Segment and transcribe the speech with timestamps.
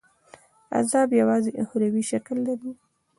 [0.79, 2.71] عذاب یوازي اُخروي شکل لري.